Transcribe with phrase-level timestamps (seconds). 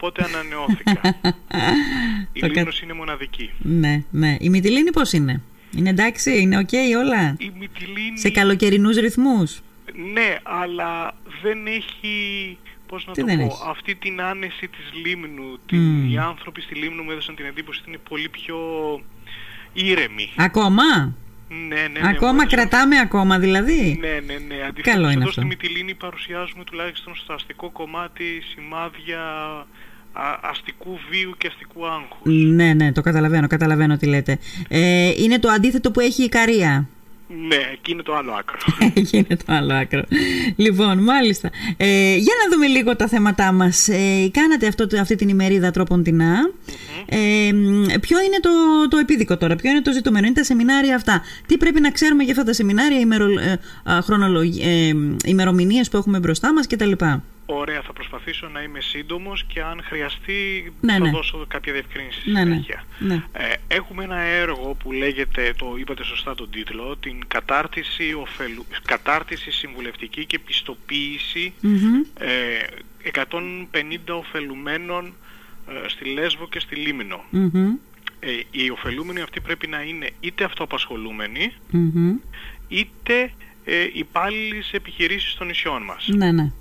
[0.00, 1.00] οπότε ανανεώθηκα.
[2.32, 3.50] η Λήμνος είναι μοναδική.
[3.58, 4.36] Ναι, ναι.
[4.40, 5.42] Η Μυτιλίνη πώς είναι;
[5.76, 6.68] Είναι εντάξει, είναι οκ
[7.04, 8.18] όλα; Η Μυτιλίνη...
[8.18, 9.60] Σε καλοκαιρινούς ρυθμούς;
[10.12, 14.90] Ναι, αλλά δεν έχει πώς να Τι το δεν πω, έχει; αυτή την άνεση της
[15.04, 15.58] Λήμνου.
[15.66, 18.58] Την, Οι άνθρωποι στη Λήμνο μου έδωσαν την εντύπωση ότι είναι πολύ πιο
[19.72, 20.32] ήρεμοι.
[20.36, 21.14] Ακόμα;
[21.48, 22.00] Ναι, ναι, ναι.
[22.00, 24.54] μου ακόμα έδωσαν- κρατάμε ακόμα δηλαδή; Ναι, ναι, ναι.
[24.54, 25.30] Αντιθέτως Καλό είναι εδώ αυτό.
[25.40, 29.64] στη Μυτιλίνη παρουσιάζουμε τουλάχιστον στο αστικό κομμάτι σημάδια α,
[30.50, 32.32] αστικού βίου και αστικού άγχους.
[32.54, 34.38] Ναι, ναι, το καταλαβαίνω, καταλαβαίνω τι λέτε.
[34.68, 36.88] Ε, είναι το αντίθετο που έχει η Καρία.
[37.48, 38.56] Ναι, εκεί είναι το άλλο άκρο.
[38.94, 40.02] Εκεί είναι το άλλο άκρο.
[40.56, 41.50] Λοιπόν, μάλιστα.
[41.76, 43.88] Ε, για να δούμε λίγο τα θέματά μας.
[43.88, 46.34] Ε, κάνατε αυτό, το- αυτή την ημερίδα τρόπον τεινά.
[47.06, 48.50] Ε, μ, ποιο είναι το,
[48.88, 51.22] το επίδικο τώρα, ποιο είναι το ζητούμενο, είναι τα σεμινάρια αυτά.
[51.46, 53.58] Τι πρέπει να ξέρουμε για αυτά τα σεμινάρια, ημερο, ε,
[53.92, 54.92] α, χρονολογ- ε,
[55.24, 56.92] ημερομηνίες που έχουμε μπροστά μας κτλ.
[57.52, 61.10] Ωραία, θα προσπαθήσω να είμαι σύντομος και αν χρειαστεί Ναι, θα ναι.
[61.10, 62.84] δώσω κάποια διευκρίνηση στη Ναι, ναι, συνέχεια.
[62.98, 63.14] ναι.
[63.32, 69.50] Ε, έχουμε ένα έργο που λέγεται, το είπατε σωστά τον τίτλο, την κατάρτιση, οφελου, κατάρτιση
[69.50, 72.00] συμβουλευτική και πιστοποίηση Μμμ.
[72.18, 75.12] ε, 150 ωφελουμένων
[75.84, 77.24] ε, στη Λέσβο και στη Λίμνο.
[77.30, 77.68] Μμμ.
[78.20, 82.14] Ε, οι ωφελούμενοι αυτοί πρέπει να είναι είτε αυτοαπασχολούμενοι, Μμμ.
[82.68, 83.32] είτε
[83.64, 86.08] ε, υπάλληλοι σε επιχειρήσεις των νησιών μας.
[86.08, 86.52] Ναι, ναι.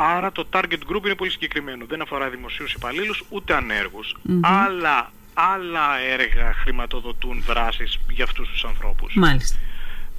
[0.00, 1.84] Άρα το target group είναι πολύ συγκεκριμένο.
[1.88, 4.16] Δεν αφορά δημοσίους υπαλλήλους ούτε ανέργους.
[4.22, 4.40] Μμμ.
[4.44, 9.14] Άλλα, άλλα έργα χρηματοδοτούν δράσεις για αυτούς τους ανθρώπους.
[9.14, 9.58] Μάλιστα.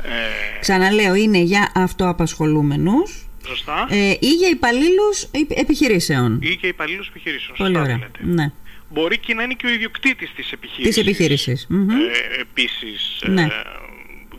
[0.03, 3.87] Ε, Ξαναλέω, είναι για αυτοαπασχολούμενους σωστά.
[3.89, 6.39] ε, ή για υπαλλήλους επι- επιχειρήσεων.
[6.41, 7.57] Ή και υπαλλήλους επιχειρήσεων.
[7.57, 7.97] Πολύ Σωστά ωραία.
[7.97, 8.19] λέτε.
[8.23, 8.51] Ναι.
[8.89, 10.95] Μπορεί και να είναι και ο ιδιοκτήτης της επιχείρησης.
[10.95, 11.65] Της επιχείρησης.
[11.69, 11.89] Μμμ.
[11.89, 11.95] Ε,
[12.39, 13.41] επίσης Ναι.
[13.41, 13.47] ε,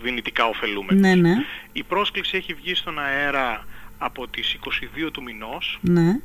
[0.03, 1.01] δυνητικά ωφελούμενος.
[1.01, 1.35] Ναι, ναι.
[1.73, 3.65] Η πρόσκληση έχει βγει στον αέρα
[4.03, 4.57] από τις
[5.07, 5.79] 22 του μηνός.
[5.81, 6.21] Ναι.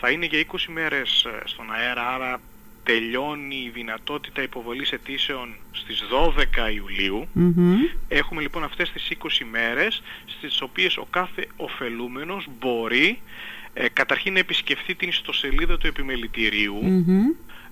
[0.00, 2.40] Θα είναι για 20 μέρες ε, στον αέρα, άρα
[2.82, 6.02] τελειώνει η δυνατότητα υποβολής αιτήσεων στις
[6.68, 7.28] 12 Ιουλίου.
[7.32, 7.76] Μμμ.
[8.08, 13.20] Έχουμε λοιπόν αυτές τις 20 μέρες στις οποίες ο κάθε ωφελούμενος μπορεί
[13.74, 16.78] ε, καταρχήν να επισκεφθεί την ιστοσελίδα του επιμελητηρίου.
[16.82, 17.22] Μμμ.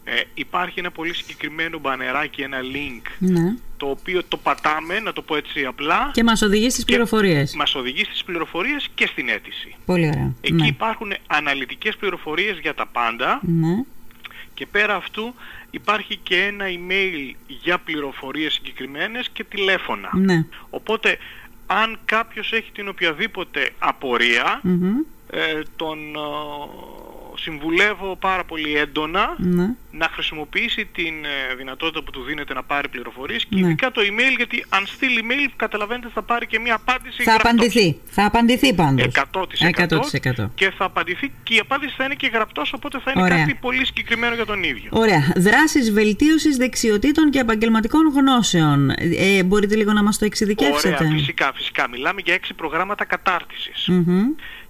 [0.04, 3.54] Ε, υπάρχει ένα πολύ συγκεκριμένο μπανεράκι, ένα link Ναι.
[3.76, 7.54] το οποίο το πατάμε, να το πω έτσι απλά, Και μας οδηγεί στις και πληροφορίες.
[7.54, 9.74] μας οδηγεί στις πληροφορίες και στην αίτηση.
[9.86, 10.32] Πολύ ωραία.
[10.40, 10.66] Εκεί Ναι.
[10.66, 13.84] υπάρχουν αναλυτικές πληροφορίες για τα πάντα Ναι.
[14.54, 15.34] και πέρα αυτού
[15.70, 20.10] υπάρχει και ένα email για πληροφορίες συγκεκριμένες και τηλέφωνα.
[20.14, 20.44] Ναι.
[20.70, 21.18] Οπότε
[21.66, 24.96] αν κάποιος έχει την οποιαδήποτε απορία, Μμμ.
[25.30, 26.18] ε, τον ε,
[27.38, 29.66] συμβουλεύω πάρα πολύ έντονα Ναι.
[29.90, 33.60] να χρησιμοποιήσει την ε, δυνατότητα που του δίνεται να πάρει πληροφορίες και Ναι.
[33.66, 37.50] ειδικά το email γιατί αν στείλει email καταλαβαίνετε θα πάρει και μια απάντηση Θα γραπτός.
[37.52, 37.98] απαντηθεί.
[38.06, 39.04] Θα απαντηθεί πάντως.
[39.04, 40.50] 100%, 100%.
[40.54, 43.38] και θα απαντηθεί και η απάντηση θα είναι και γραπτός οπότε θα είναι Ωραία.
[43.38, 44.88] κάτι πολύ συγκεκριμένο για τον ίδιο.
[44.92, 45.32] Ωραία.
[45.36, 48.90] Δράσεις βελτίωσης δεξιοτήτων και επαγγελματικών γνώσεων.
[48.90, 51.88] Ε, μπορείτε λίγο να μας το εξειδικεύσετε; Ωραία, φυσικά, φυσικά.
[51.88, 53.88] Μιλάμε για έξι προγράμματα κατάρτισης.
[53.88, 54.22] Μμμ.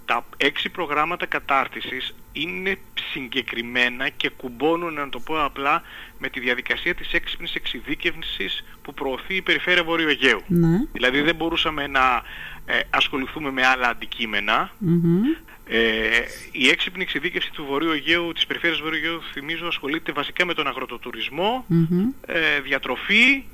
[0.08, 2.78] Τα έξι προγράμματα κατάρτισης είναι
[3.12, 5.82] συγκεκριμένα και κουμπώνουν, να το πω απλά,
[6.18, 10.42] με τη διαδικασία της έξυπνης εξειδίκευσης που προωθεί η Περιφέρεια Βορείου Αιγαίου.
[10.46, 10.76] Ναι.
[10.92, 12.22] Δηλαδή δεν μπορούσαμε να
[12.66, 14.70] ε, ασχοληθούμε με άλλα αντικείμενα.
[14.78, 15.22] Μμμ.
[15.66, 16.08] Ε,
[16.52, 20.66] η έξυπνη εξειδίκευση του Βορείου Αιγαίου, της Περιφέρειας Βορείου Αιγαίου, θυμίζω, ασχολείται βασικά με τον
[20.66, 22.08] αγροτοτουρισμό, Μμμ.
[22.26, 23.44] ε, διατροφή,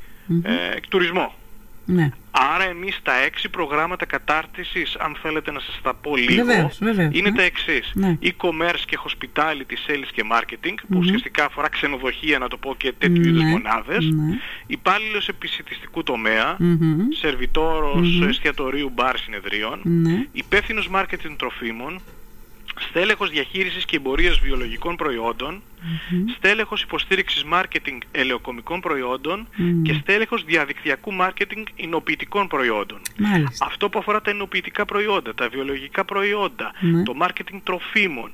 [0.43, 1.35] ε, τουρισμό.
[1.87, 2.11] Ναι.
[2.55, 7.15] Άρα εμείς τα έξι προγράμματα κατάρτισης, αν θέλετε να σας τα πω λίγο, Βεβαίως, βεβαίως,
[7.15, 7.37] είναι ναι.
[7.37, 7.91] τα εξής.
[7.95, 8.19] Ναι.
[8.23, 13.21] E-commerce και hospitality, sales και marketing, που ουσιαστικά αφορά ξενοδοχεία, να το πω, και τέτοιου
[13.21, 14.05] Ναι, είδους μονάδες.
[14.05, 14.39] ναι.
[14.67, 16.99] Υπάλληλος επισητιστικού τομέα, Μμμ.
[17.21, 20.27] σερβιτόρος εστιατορίου μπαρ συνεδρίων, Ναι.
[20.33, 22.01] υπεύθυνος marketing τροφίμων,
[22.79, 25.63] στέλεχος διαχείρισης και εμπορίας βιολογικών προϊόντων,
[26.37, 29.49] στέλεχος υποστήριξης marketing ελαιοκομικών προϊόντων
[29.83, 33.01] και στέλεχος διαδικτυακού marketing εινοποιητικών προϊόντων.
[33.19, 33.67] Μάλιστα.
[33.67, 37.03] Αυτό που αφορά τα εινοποιητικά προϊόντα, τα βιολογικά προϊόντα, Ναι.
[37.03, 38.33] το marketing τροφίμων,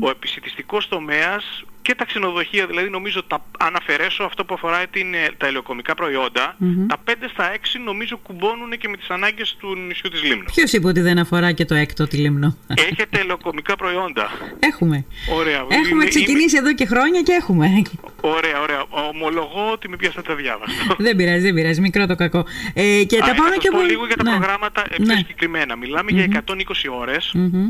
[0.00, 5.14] ο επισητιστικός τομέας και τα ξενοδοχεία, δηλαδή νομίζω τα, αν αφαιρέσω αυτό που αφορά την,
[5.14, 6.56] ε, τα ελαιοκομικά προϊόντα,
[6.88, 10.44] τα 5 στα 6 νομίζω κουμπώνουν και με τις ανάγκες του νησιού της Λίμνου.
[10.54, 12.56] Ποιος είπε ότι δεν αφορά και το έκτο τη Λίμνο;
[12.90, 14.30] Έχετε ελαιοκομικά προϊόντα.
[14.58, 15.04] Έχουμε.
[15.34, 15.56] Ωραία.
[15.68, 17.66] Έχουμε Είναι- ξεκινήσει εδώ και χρόνια και έχουμε.
[17.66, 17.82] είμαι-
[18.20, 18.84] Ωραία, ωραία.
[18.88, 20.94] Ομολογώ ότι με πιάσατε διάβαστο.
[20.98, 21.80] δεν πειράζει, δεν πειράζει.
[21.80, 22.44] Μικρό το κακό.
[22.74, 24.30] Ε, και Α, τα να πάμε σας και πω πολύ- λίγο για τα Ναι.
[24.30, 25.14] προγράμματα ε, πιο Ναι.
[25.16, 25.76] συγκεκριμένα.
[25.76, 27.30] Μιλάμε για 120 ώρες.
[27.34, 27.68] Μμμ.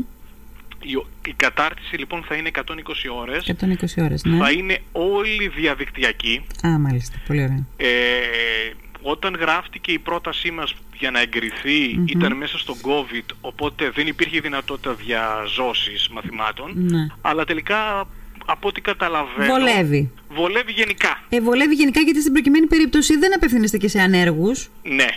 [0.81, 2.61] Η, η κατάρτιση λοιπόν θα είναι 120
[3.19, 3.53] ώρες.
[3.61, 4.37] 120 ώρες, ναι.
[4.37, 6.45] Θα είναι όλη διαδικτυακή.
[6.67, 7.17] Α, μάλιστα.
[7.27, 7.65] Πολύ ωραία.
[7.77, 7.87] Ε,
[9.01, 14.39] όταν γράφτηκε η πρότασή μας για να εγκριθει ήταν μέσα στο COVID, οπότε δεν υπήρχε
[14.39, 16.71] δυνατότητα διαζώσης μαθημάτων.
[16.75, 17.07] Ναι.
[17.21, 18.07] Αλλά τελικά
[18.45, 19.53] από ό,τι καταλαβαίνω...
[19.53, 20.11] Βολεύει.
[20.29, 21.23] Βολεύει γενικά.
[21.29, 24.69] Ε, βολεύει γενικά γιατί στην προκειμένη περίπτωση δεν απευθύνεστε και σε ανέργους.
[24.83, 25.07] Ναι.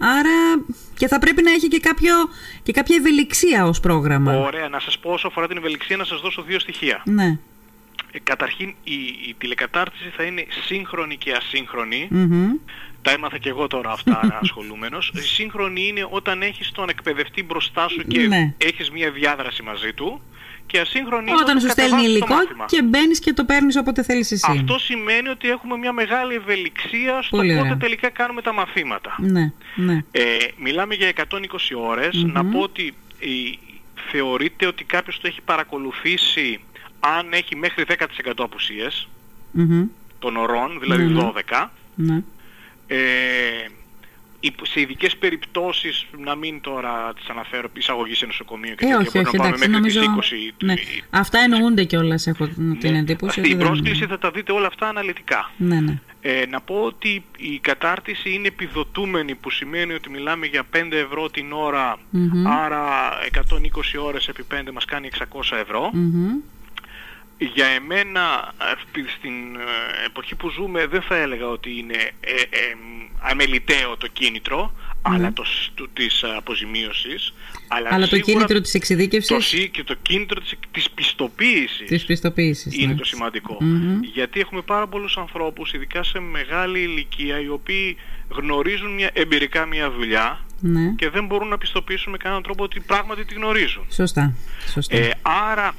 [0.00, 0.64] Άρα
[0.96, 2.14] και θα πρέπει να έχει και, κάποιο,
[2.62, 4.38] και κάποια ευελιξία ως πρόγραμμα.
[4.38, 4.68] Ωραία.
[4.68, 7.02] Να σας πω όσο αφορά την ευελιξία να σας δώσω δύο στοιχεία.
[7.04, 7.38] Ναι.
[8.12, 8.94] Ε, καταρχήν η,
[9.28, 12.08] η τηλεκατάρτιση θα είναι σύγχρονη και ασύγχρονη.
[12.10, 12.48] Μμμ.
[13.02, 15.12] Τα έμαθα και εγώ τώρα αυτά ασχολούμενος.
[15.14, 18.54] Η σύγχρονη είναι όταν έχεις τον εκπαιδευτή μπροστά σου και Ναι.
[18.58, 20.20] έχεις μια διάδραση μαζί του.
[20.70, 22.64] Και ασύγχρονη είναι Όταν σου στέλνει κατεβάζεις το υλικό μάθημα.
[22.66, 24.46] και μπαίνεις και το παίρνεις όποτε θέλεις εσύ.
[24.50, 27.76] Αυτό σημαίνει ότι έχουμε μια μεγάλη ευελιξία στο Πολύ πότε ωραία.
[27.76, 29.14] τελικά κάνουμε τα μαθήματα.
[29.18, 30.04] Ναι, ναι.
[30.10, 30.22] Ε,
[30.58, 33.58] μιλάμε για 120 ωρες Να πω ότι η,
[34.10, 36.60] θεωρείται ότι κάποιος το έχει παρακολουθήσει
[37.00, 39.08] αν έχει μέχρι 10% απουσίες
[39.50, 39.84] Μμμ.
[40.18, 41.30] των ωρών, δηλαδή Ναι, ναι.
[41.48, 41.70] 12.
[41.94, 42.22] ναι.
[42.86, 42.96] Ε,
[43.64, 43.79] υπ-
[44.62, 49.10] σε ειδικές περιπτώσεις, να μην τώρα τις αναφέρω, εισαγωγή σε νοσοκομείο και Ε, τέτοια, όχι,
[49.12, 50.20] μπορεί όχι, να πάμε εντάξει, μέχρι νομίζω.
[50.20, 50.64] τις 20.
[50.64, 50.72] Ναι.
[50.72, 52.98] η- Αυτά εννοούνται κιόλας, έχω την ναι.
[52.98, 53.40] εντύπωση.
[53.40, 55.50] Αυτή η ότι δεν- πρόσκληση θα τα δείτε όλα αυτά αναλυτικά.
[55.56, 56.00] Ναι, ναι.
[56.22, 61.30] Ε, να πω ότι η κατάρτιση είναι επιδοτούμενη που σημαίνει ότι μιλάμε για 5 ευρώ
[61.30, 62.46] την ώρα Μμμ.
[62.46, 62.82] άρα
[63.30, 65.90] 120 ώρες επί 5 μας κάνει 600 ευρώ.
[65.92, 66.28] Μμμ.
[67.54, 68.54] Για εμένα
[68.96, 72.74] ε, στην ε, εποχή που ζούμε δεν θα έλεγα ότι είναι ε, ε,
[73.20, 74.72] αμεληταίο το κίνητρο
[75.02, 77.32] αλλά το, σ- του, της αποζημίωσης
[77.68, 81.88] αλλά, Αλλά το σίγουρα κίνητρο της το, εξειδίκευσης σύ- και το κίνητρο της, της πιστοποίησης
[81.88, 82.76] της πιστοποίησης.
[82.78, 82.98] είναι ναι.
[82.98, 83.56] το σημαντικό.
[83.60, 84.00] Μμμ.
[84.02, 87.96] Γιατί έχουμε πάρα πολλούς ανθρώπους, ειδικά σε μεγάλη ηλικία, οι οποίοι
[88.28, 90.92] γνωρίζουν μια, εμπειρικά μια δουλειά Ναι.
[90.96, 93.86] και δεν μπορούν να πιστοποιήσουν με κανέναν τρόπο ότι πράγματι τη γνωρίζουν.
[93.90, 94.34] Σωστά.
[94.72, 94.96] Σωστά.
[94.96, 95.74] Ε, άρα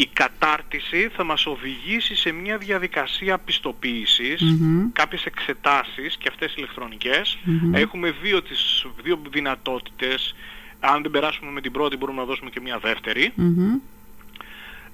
[0.00, 4.92] η κατάρτιση θα μας οδηγήσει σε μια διαδικασία πιστοποίησης, Μμμ.
[4.92, 7.38] κάποιες εξετάσεις και αυτές ηλεκτρονικές.
[7.44, 7.74] Μμμ.
[7.74, 10.34] Έχουμε δύο, τις, δύο δυνατότητες.
[10.80, 13.32] Αν δεν περάσουμε με την πρώτη μπορούμε να δώσουμε και μια δεύτερη.
[13.34, 13.74] Μμμ.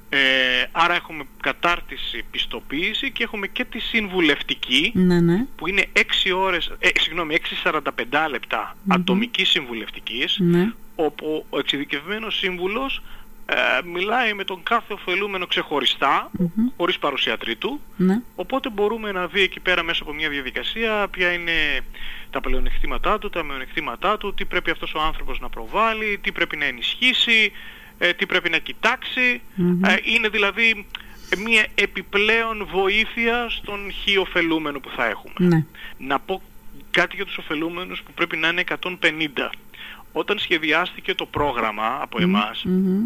[0.08, 0.18] Ε,
[0.72, 5.46] άρα έχουμε κατάρτιση, πιστοποίηση και έχουμε και τη συμβουλευτική Ναι, ναι.
[5.56, 10.72] που είναι 6 ώρες, ε, συγγνώμη, 6-45 λεπτά ατομικής συμβουλευτικής Ναι.
[10.94, 13.02] όπου ο εξειδικευμένος σύμβουλος
[13.46, 13.54] ε,
[13.84, 16.68] μιλάει με τον κάθε ωφελούμενο ξεχωριστά, Μμμ.
[16.76, 18.20] χωρίς παρουσία τρίτου, Ναι.
[18.34, 21.52] οπότε μπορούμε να δει εκεί πέρα μέσα από μια διαδικασία ποια είναι
[22.30, 26.56] τα πλεονεκτήματά του, τα μειονεκτήματά του, τι πρέπει αυτός ο άνθρωπος να προβάλλει, τι πρέπει
[26.56, 27.52] να ενισχύσει,
[27.98, 29.40] ε, τι πρέπει να κοιτάξει.
[29.54, 29.84] Μμμ.
[29.84, 30.86] Ε, είναι δηλαδή
[31.38, 35.34] μια επιπλέον βοήθεια στον χι ωφελούμενο που θα έχουμε.
[35.38, 35.64] Ναι.
[35.98, 36.42] Να πω
[36.90, 39.50] κάτι για τους ωφελούμενους που πρέπει να είναι 150.
[40.12, 43.04] Όταν σχεδιάστηκε το πρόγραμμα από εμάς, Μμμ.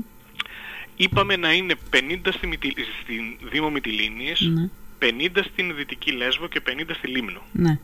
[0.99, 4.69] Είπαμε να είναι 50 στη Μυτι- στην Δήμο Μυτιλίνης, Ναι.
[4.99, 7.41] 50 στην Δυτική Λέσβο και 50 στη Λίμνο.
[7.53, 7.79] Ναι.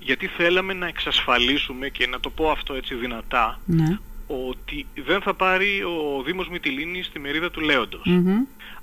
[0.00, 3.98] Γιατί θέλαμε να εξασφαλίσουμε και να το πω αυτό έτσι δυνατά, Ναι.
[4.26, 8.02] ότι δεν θα πάρει ο Δήμος Μυτιλίνης τη μερίδα του Λέοντος.
[8.04, 8.28] Μμμ.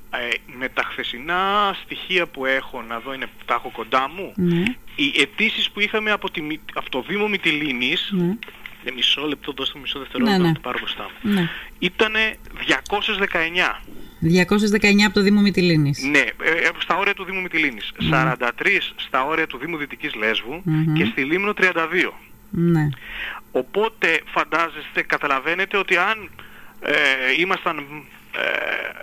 [0.09, 4.63] Ε, με τα χθεσινά στοιχεία που έχω, να δω είναι, τα έχω κοντά μου, Ναι.
[4.95, 8.37] οι αιτήσεις που είχαμε από, τη, Μυ- από το Δήμο Μυτιλίνης, Ναι.
[8.87, 10.49] Για μισό λεπτό, δώστε μου μισό δευτερόλεπτο Ναι, ναι.
[10.49, 11.49] να το πάρω μπροστά μου, Ναι.
[11.79, 13.81] ήτανε 219.
[14.19, 16.03] 219 από το Δήμο Μυτιλίνης.
[16.11, 16.23] Ναι, ε,
[16.67, 17.91] ε, στα όρια του Δήμου Μυτιλίνης.
[18.11, 20.93] 43 στα όρια του Δήμου Δυτικής Λέσβου Μμμ.
[20.93, 22.13] και στη Λίμνο 32.
[22.49, 22.89] Ναι.
[23.51, 26.29] Οπότε φαντάζεστε, καταλαβαίνετε ότι αν
[26.79, 26.93] ε,
[27.39, 29.01] ήμασταν ε,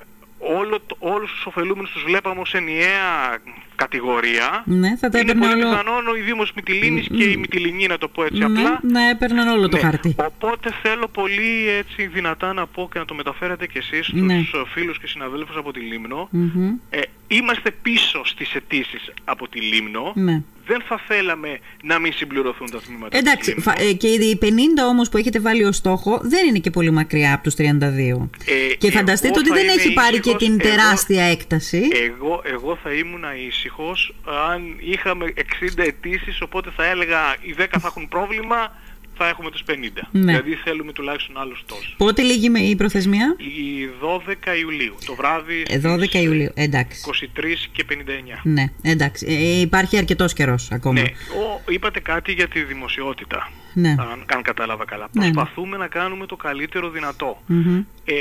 [0.58, 3.38] όλο, το- όλους τους ωφελούμενους τους βλέπαμε ως ενιαία
[3.76, 5.70] κατηγορία, Ναι, θα τα είναι έπαιρνε πολύ όλο.
[5.76, 9.48] πιθανόν ο Δήμος Μυτιλίνης και η Μυτιλινή, να το πω έτσι Ναι, απλά, να έπαιρναν
[9.48, 9.82] όλο το ναι.
[9.82, 10.14] χαρτί.
[10.18, 14.34] Οπότε θέλω πολύ έτσι δυνατά να πω και να το μεταφέρετε κι εσείς στους Ναι.
[14.34, 16.28] ε, φίλους και συναδέλφους από τη Λίμνο.
[16.30, 16.72] Μμμ.
[16.90, 20.12] Ε, είμαστε πίσω στις αιτήσεις από τη Λίμνο.
[20.14, 20.42] Ναι.
[20.66, 23.90] Δεν θα θέλαμε να μην συμπληρωθούν τα τμήματα Εντάξει, της φα- Λίμνου.
[23.90, 27.34] ε, και οι 50 όμως που έχετε βάλει ως στόχο δεν είναι και πολύ μακριά
[27.34, 28.30] από τους 32.
[28.70, 31.24] Ε, Και φανταστείτε εγώ ότι θα δεν είμαι έχει πάρει και ήσυχος, την εγώ- τεράστια
[31.24, 31.88] έκταση.
[31.92, 34.14] Εγώ, εγώ θα ήμουν ήσυχος
[34.50, 38.72] αν είχαμε 60 αιτήσεις, οπότε θα έλεγα οι 10 θα έχουν πρόβλημα,
[39.16, 39.72] θα έχουμε τους 50.
[40.10, 40.20] Ναι.
[40.20, 41.94] Δηλαδή θέλουμε τουλάχιστον άλλους τόσους.
[41.98, 46.50] Πότε λήγει με η προθεσμία; Η 12 Ιουλίου, το βράδυ Ε, 12 στις Ιουλίου.
[46.54, 47.00] Εντάξει.
[47.00, 48.40] 23 και 59.
[48.42, 49.26] Ναι, εντάξει.
[49.28, 51.00] Ε, υπάρχει αρκετός καιρός ακόμα.
[51.00, 53.88] Ναι, ο, είπατε κάτι για τη δημοσιότητα, Ναι.
[53.98, 55.08] αν, αν κατάλαβα καλά.
[55.12, 55.32] Ναι, ναι.
[55.32, 57.42] Προσπαθούμε να κάνουμε το καλύτερο δυνατό.
[57.46, 57.84] Μμμ.
[58.04, 58.14] Ε,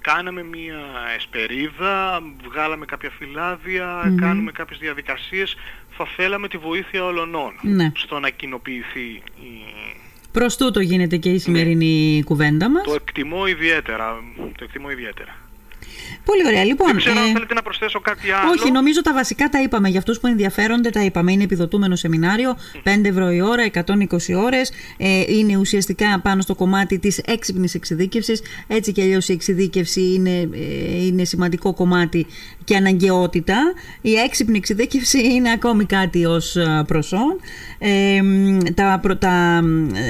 [0.00, 0.78] κάναμε μία
[1.16, 5.56] εσπερίδα, βγάλαμε κάποια φυλάδια, κάνουμε κάποιες διαδικασίες.
[5.96, 7.30] Θα θέλαμε τη βοήθεια όλων
[7.62, 7.92] Ναι.
[7.96, 9.08] στο να κοινοποιηθεί.
[9.40, 9.50] Η...
[10.32, 12.82] Προς τούτο γίνεται και η σημερινή κουβέντα μας.
[12.84, 14.22] Το εκτιμώ ιδιαίτερα.
[14.58, 15.36] Το εκτιμώ ιδιαίτερα.
[16.24, 16.64] Πολύ ωραία.
[16.64, 18.50] Λοιπόν, Δεν ξέρω αν ε, θέλετε να προσθέσω κάτι άλλο.
[18.50, 19.88] όχι, νομίζω τα βασικά τα είπαμε.
[19.88, 21.32] Για αυτούς που ενδιαφέρονται, τα είπαμε.
[21.32, 24.72] Είναι επιδοτούμενο σεμινάριο, 5 ευρώ η ώρα, 120 ώρες.
[24.96, 28.42] Ε, είναι ουσιαστικά πάνω στο κομμάτι της έξυπνης εξειδίκευσης.
[28.66, 32.26] Έτσι κι αλλιώς η εξειδίκευση είναι, ε, είναι σημαντικό κομμάτι
[32.64, 33.56] και αναγκαιότητα.
[34.00, 37.40] Η έξυπνη εξειδίκευση είναι ακόμη κάτι ως προσόν.
[37.86, 39.60] Ε, μ, τα, προ- τα,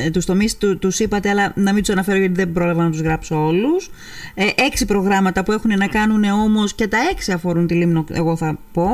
[0.05, 2.91] ε, τους τομείς του, τους είπατε, αλλά να μην τους αναφέρω γιατί δεν πρόλαβα να
[2.91, 3.91] τους γράψω όλους.
[4.35, 8.37] Ε, έξι προγράμματα που έχουν να κάνουν όμως και τα έξι αφορούν τη Λίμνο, εγώ
[8.37, 8.89] θα πω.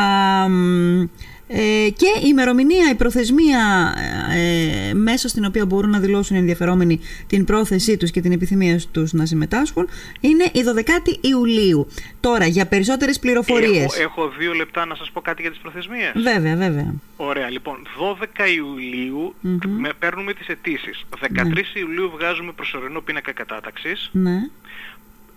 [0.00, 1.02] Α, μ,
[1.48, 3.94] ε, και η ημερομηνία, η προθεσμία
[4.34, 8.80] ε, μέσα στην οποία μπορούν να δηλώσουν οι ενδιαφερόμενοι την πρόθεσή τους και την επιθυμία
[8.92, 9.88] τους να συμμετάσχουν
[10.20, 11.86] είναι η 12η Ιουλίου.
[12.20, 13.98] Τώρα, για περισσότερες πληροφορίες.
[13.98, 16.12] Έχω, έχω δύο λεπτά να σας πω κάτι για τις προθεσμίες.
[16.14, 16.94] Βέβαια, βέβαια.
[17.16, 19.34] Ωραία, λοιπόν, 12 ιουλιου
[19.66, 21.04] με, παίρνουμε τις αιτήσεις.
[21.20, 24.10] 13 Ιουλίου βγάζουμε προσωρινό πίνακα κατάταξης.
[24.12, 24.48] Ναι.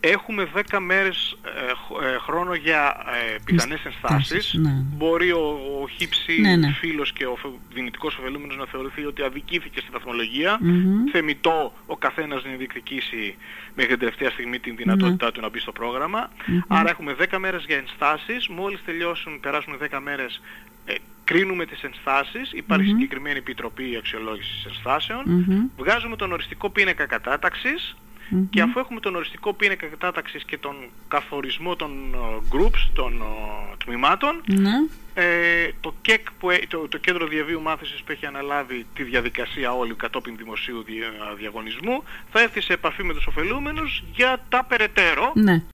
[0.01, 4.53] Έχουμε 10 μέρες ε, χ- ε, χρόνο για ε, πιθανές Ενστάσεις, ενστάσεις.
[4.53, 4.72] ναι.
[4.98, 6.72] Μπορεί ο, ο χύψη Ναι, ναι.
[6.72, 10.58] φίλος και ο φε- δυνητικός ωφελούμενος να θεωρηθεί ότι αδικήθηκε στη βαθμολογία.
[10.62, 11.03] Μμμ.
[11.12, 13.36] Θεμητό ο καθένας να διεκδικήσει
[13.75, 15.32] μέχρι την τελευταία στιγμή την δυνατότητά Ναι.
[15.32, 16.29] του να μπει στο πρόγραμμα.
[16.68, 18.48] Άρα έχουμε 10 μέρες για ενστάσεις.
[18.48, 20.41] Μόλις τελειώσουν, περάσουν 10 μέρες,
[20.86, 22.51] ε, κρίνουμε τις ενστάσεις.
[22.53, 25.24] Υπάρχει συγκεκριμένη επιτροπή αξιολόγησης ενστάσεων.
[25.25, 25.65] Μμμ.
[25.77, 27.96] Βγάζουμε τον οριστικό πίνακα κατάταξης
[28.50, 30.75] και αφού έχουμε τον οριστικό πίνακα κατάταξης και τον
[31.07, 32.17] καθορισμό των ε,
[32.55, 34.71] groups, των ε, τμήματων, Ναι.
[35.13, 39.71] ε, το, ΚΕΚ που, έ- το, το Κέντρο Διαβίου Μάθησης που έχει αναλάβει τη διαδικασία
[39.75, 45.31] όλη κατόπιν δημοσίου δια- διαγωνισμού θα έρθει σε επαφή με τους ωφελούμενους για τα περαιτέρω
[45.36, 45.63] Ναι.